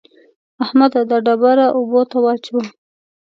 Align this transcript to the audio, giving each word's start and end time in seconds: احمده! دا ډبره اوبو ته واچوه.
احمده! 0.63 1.01
دا 1.09 1.17
ډبره 1.25 1.65
اوبو 1.77 2.01
ته 2.11 2.17
واچوه. 2.25 2.63